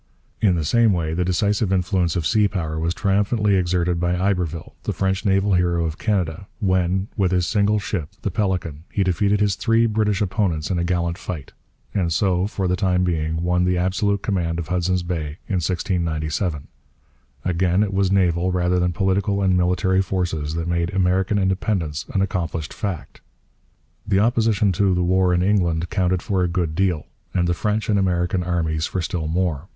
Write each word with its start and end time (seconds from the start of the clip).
In 0.41 0.55
the 0.55 0.65
same 0.65 0.93
way 0.93 1.13
the 1.13 1.23
decisive 1.23 1.71
influence 1.71 2.15
of 2.15 2.25
sea 2.25 2.47
power 2.47 2.79
was 2.79 2.95
triumphantly 2.95 3.55
exerted 3.55 3.99
by 3.99 4.17
Iberville, 4.19 4.73
the 4.81 4.93
French 4.93 5.25
naval 5.25 5.53
hero 5.53 5.85
of 5.85 5.99
Canada, 5.99 6.47
when, 6.59 7.07
with 7.15 7.31
his 7.31 7.45
single 7.45 7.77
ship, 7.77 8.09
the 8.23 8.31
Pélican, 8.31 8.79
he 8.91 9.03
defeated 9.03 9.39
his 9.41 9.53
three 9.53 9.85
British 9.85 10.19
opponents 10.19 10.71
in 10.71 10.79
a 10.79 10.83
gallant 10.83 11.19
fight; 11.19 11.53
and 11.93 12.11
so, 12.11 12.47
for 12.47 12.67
the 12.67 12.75
time 12.75 13.03
being, 13.03 13.43
won 13.43 13.63
the 13.63 13.77
absolute 13.77 14.23
command 14.23 14.57
of 14.57 14.69
Hudson 14.69 14.97
Bay 15.05 15.37
in 15.47 15.61
1697. 15.61 16.67
Again, 17.45 17.83
it 17.83 17.93
was 17.93 18.11
naval 18.11 18.51
rather 18.51 18.79
than 18.79 18.93
political 18.93 19.43
and 19.43 19.55
military 19.55 20.01
forces 20.01 20.55
that 20.55 20.67
made 20.67 20.91
American 20.95 21.37
independence 21.37 22.07
an 22.11 22.23
accomplished 22.23 22.73
fact. 22.73 23.21
The 24.07 24.17
opposition 24.17 24.71
to 24.71 24.95
the 24.95 25.03
war 25.03 25.31
in 25.31 25.43
England 25.43 25.91
counted 25.91 26.23
for 26.23 26.41
a 26.41 26.47
good 26.47 26.73
deal; 26.73 27.05
and 27.35 27.47
the 27.47 27.53
French 27.53 27.87
and 27.87 27.99
American 27.99 28.43
armies 28.43 28.87
for 28.87 29.03
still 29.03 29.27
more. 29.27 29.67